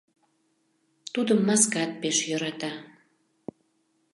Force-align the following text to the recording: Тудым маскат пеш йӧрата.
Тудым 1.13 1.39
маскат 1.47 1.91
пеш 2.01 2.17
йӧрата. 2.29 2.71